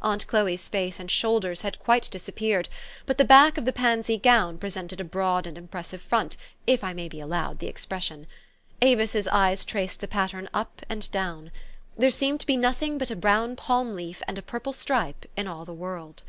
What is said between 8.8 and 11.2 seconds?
A vis's eyes traced the pat tern up and